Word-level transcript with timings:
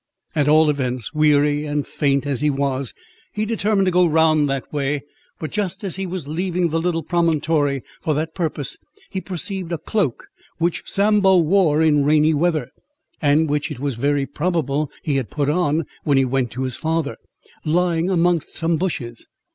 At 0.33 0.47
all 0.49 0.71
events, 0.71 1.13
weary 1.13 1.63
and 1.63 1.85
faint 1.85 2.25
as 2.25 2.41
he 2.41 2.49
was, 2.49 2.95
he 3.33 3.45
determined 3.45 3.85
to 3.85 3.91
go 3.91 4.07
round 4.07 4.49
that 4.49 4.73
way; 4.73 5.03
but 5.37 5.51
just 5.51 5.83
as 5.83 5.97
he 5.97 6.07
was 6.07 6.27
leaving 6.27 6.69
the 6.69 6.81
little 6.81 7.03
promontory 7.03 7.83
for 8.01 8.15
that 8.15 8.33
purpose, 8.33 8.79
he 9.11 9.21
perceived 9.21 9.71
a 9.71 9.77
cloak, 9.77 10.25
which 10.57 10.81
Sambo 10.87 11.37
wore 11.37 11.83
in 11.83 12.03
rainy 12.03 12.33
weather 12.33 12.71
(and 13.21 13.47
which 13.47 13.69
it 13.69 13.79
was 13.79 13.93
very 13.93 14.25
probable 14.25 14.89
he 15.03 15.17
had 15.17 15.29
put 15.29 15.51
on, 15.51 15.83
when 16.03 16.17
he 16.17 16.25
went 16.25 16.49
to 16.53 16.63
his 16.63 16.77
father), 16.77 17.15
lying 17.63 18.09
amongst 18.09 18.49
some 18.49 18.77
bushes. 18.77 19.27